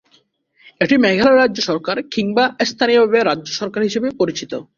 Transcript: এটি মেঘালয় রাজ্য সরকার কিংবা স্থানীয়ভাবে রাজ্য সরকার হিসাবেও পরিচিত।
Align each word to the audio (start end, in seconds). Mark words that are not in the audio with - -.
এটি 0.81 0.95
মেঘালয় 0.97 1.37
রাজ্য 1.37 1.57
সরকার 1.69 1.97
কিংবা 2.13 2.43
স্থানীয়ভাবে 2.69 3.19
রাজ্য 3.21 3.47
সরকার 3.59 3.81
হিসাবেও 3.87 4.19
পরিচিত। 4.21 4.51